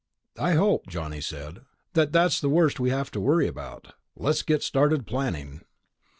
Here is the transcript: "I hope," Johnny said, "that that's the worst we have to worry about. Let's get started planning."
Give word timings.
"I 0.39 0.53
hope," 0.53 0.87
Johnny 0.87 1.21
said, 1.21 1.59
"that 1.93 2.11
that's 2.11 2.41
the 2.41 2.49
worst 2.49 2.79
we 2.79 2.89
have 2.89 3.11
to 3.11 3.19
worry 3.21 3.47
about. 3.47 3.93
Let's 4.15 4.41
get 4.41 4.63
started 4.63 5.05
planning." 5.05 5.61